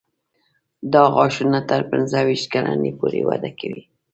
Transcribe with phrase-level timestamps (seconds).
[0.93, 3.83] دا غاښونه تر پنځه ویشت کلنۍ پورې وده کوي.